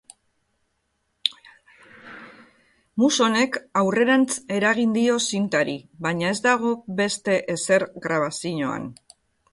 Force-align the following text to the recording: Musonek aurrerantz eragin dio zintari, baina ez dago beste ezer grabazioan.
Musonek 3.03 3.59
aurrerantz 3.83 4.27
eragin 4.57 4.97
dio 4.97 5.21
zintari, 5.27 5.79
baina 6.07 6.35
ez 6.37 6.41
dago 6.49 6.75
beste 7.03 7.37
ezer 7.57 7.87
grabazioan. 8.09 8.95